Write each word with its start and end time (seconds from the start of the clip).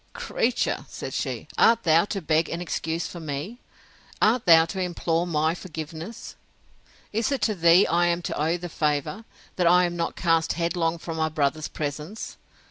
Creature, 0.13 0.87
said 0.89 1.13
she, 1.13 1.47
art 1.59 1.83
thou 1.83 2.05
to 2.05 2.23
beg 2.23 2.49
an 2.49 2.59
excuse 2.59 3.05
for 3.05 3.19
me?—Art 3.19 4.47
thou 4.47 4.65
to 4.65 4.81
implore 4.81 5.27
my 5.27 5.53
forgiveness? 5.53 6.35
Is 7.13 7.31
it 7.31 7.43
to 7.43 7.53
thee 7.53 7.85
I 7.85 8.07
am 8.07 8.23
to 8.23 8.35
owe 8.35 8.57
the 8.57 8.67
favour, 8.67 9.25
that 9.57 9.67
I 9.67 9.83
am 9.85 9.95
not 9.95 10.15
cast 10.15 10.53
headlong 10.53 10.97
from 10.97 11.17
my 11.17 11.29
brother's 11.29 11.67
presence? 11.67 12.37